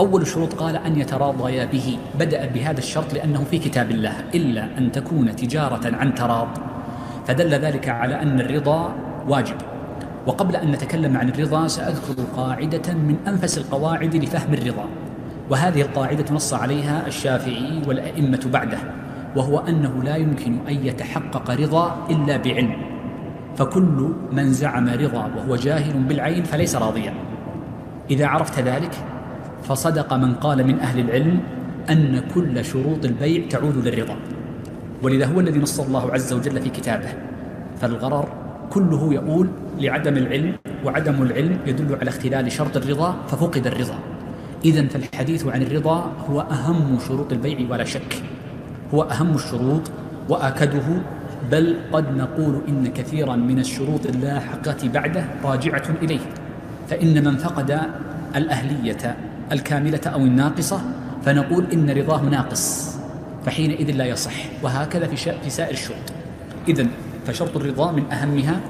[0.00, 1.98] أول الشروط قال أن يتراضيا به.
[2.18, 6.48] بدأ بهذا الشرط لأنه في كتاب الله إلا أن تكون تجارة عن تراض.
[7.26, 8.94] فدل ذلك على أن الرضا
[9.28, 9.56] واجب.
[10.26, 14.84] وقبل أن نتكلم عن الرضا سأذكر قاعدة من أنفس القواعد لفهم الرضا.
[15.50, 18.78] وهذه القاعدة نص عليها الشافعي والأئمة بعده
[19.36, 22.76] وهو أنه لا يمكن أن يتحقق رضا إلا بعلم.
[23.56, 27.14] فكل من زعم رضا وهو جاهل بالعين فليس راضيا.
[28.10, 28.90] إذا عرفت ذلك
[29.64, 31.40] فصدق من قال من أهل العلم
[31.90, 34.16] أن كل شروط البيع تعود للرضا.
[35.02, 37.08] ولذا هو الذي نص الله عز وجل في كتابه.
[37.80, 38.28] فالغرر
[38.70, 39.48] كله يقول
[39.80, 43.98] لعدم العلم وعدم العلم يدل على اختلال شرط الرضا ففقد الرضا.
[44.64, 48.22] إذا فالحديث عن الرضا هو أهم شروط البيع ولا شك.
[48.94, 49.82] هو أهم الشروط
[50.28, 51.02] وآكده
[51.50, 56.20] بل قد نقول إن كثيرا من الشروط اللاحقة بعده راجعة إليه.
[56.88, 57.80] فإن من فقد
[58.36, 59.16] الأهلية
[59.52, 60.80] الكاملة أو الناقصة
[61.24, 62.96] فنقول إن رضاه ناقص
[63.46, 64.32] فحينئذ لا يصح
[64.62, 65.98] وهكذا في, في سائر الشروط.
[66.68, 66.86] إذا
[67.26, 68.60] فشرط الرضا من أهمها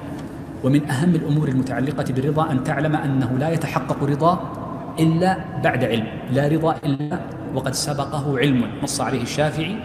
[0.64, 4.52] ومن أهم الأمور المتعلقة بالرضا أن تعلم أنه لا يتحقق رضا
[4.98, 7.20] إلا بعد علم لا رضا إلا
[7.54, 9.76] وقد سبقه علم نص عليه الشافعي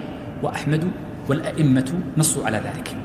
[0.44, 0.91] وأحمد
[1.30, 2.95] والأئمة نصوا على ذلك.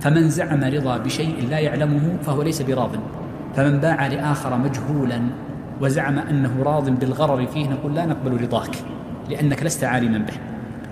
[0.00, 2.90] فمن زعم رضا بشيء لا يعلمه فهو ليس براض
[3.56, 5.20] فمن باع لآخر مجهولا
[5.80, 8.76] وزعم أنه راض بالغرر فيه نقول لا نقبل رضاك
[9.30, 10.57] لأنك لست عالما به.